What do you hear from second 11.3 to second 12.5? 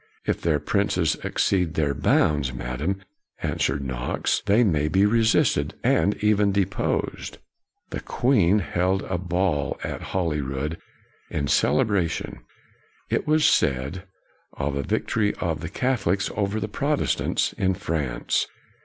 in celebration